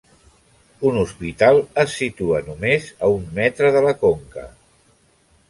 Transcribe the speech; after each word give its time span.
Un 0.91 0.95
hospital 1.01 1.61
es 1.83 1.93
situa 1.97 2.41
només 2.47 2.89
a 3.09 3.11
un 3.19 3.29
metre 3.37 3.71
de 3.79 3.85
la 3.91 3.95
conca. 4.07 4.49